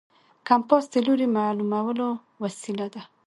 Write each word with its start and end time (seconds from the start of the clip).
کمپاس 0.49 0.83
د 0.93 0.95
لوري 1.05 1.27
معلومولو 1.37 2.07
وسیله 2.43 2.87
ده. 2.93 3.01